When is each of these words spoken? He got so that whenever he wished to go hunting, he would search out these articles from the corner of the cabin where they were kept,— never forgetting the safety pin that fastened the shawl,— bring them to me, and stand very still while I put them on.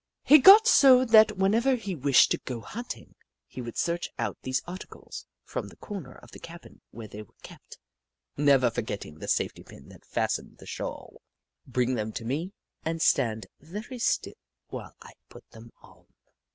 He 0.23 0.39
got 0.39 0.65
so 0.67 1.05
that 1.05 1.37
whenever 1.37 1.75
he 1.75 1.93
wished 1.93 2.31
to 2.31 2.39
go 2.39 2.61
hunting, 2.61 3.13
he 3.45 3.61
would 3.61 3.77
search 3.77 4.09
out 4.17 4.39
these 4.41 4.63
articles 4.65 5.27
from 5.43 5.67
the 5.67 5.75
corner 5.75 6.13
of 6.15 6.31
the 6.31 6.39
cabin 6.39 6.81
where 6.89 7.07
they 7.07 7.21
were 7.21 7.35
kept,— 7.43 7.77
never 8.35 8.71
forgetting 8.71 9.19
the 9.19 9.27
safety 9.27 9.61
pin 9.61 9.89
that 9.89 10.03
fastened 10.03 10.57
the 10.57 10.65
shawl,— 10.65 11.21
bring 11.67 11.93
them 11.93 12.11
to 12.13 12.25
me, 12.25 12.51
and 12.83 12.99
stand 12.99 13.45
very 13.59 13.99
still 13.99 14.33
while 14.69 14.95
I 15.03 15.11
put 15.29 15.47
them 15.51 15.71
on. 15.83 16.07